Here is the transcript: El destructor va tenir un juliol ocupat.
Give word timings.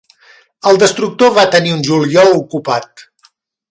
El 0.71 0.79
destructor 0.85 1.35
va 1.37 1.45
tenir 1.59 1.77
un 1.77 1.87
juliol 1.91 2.37
ocupat. 2.43 3.09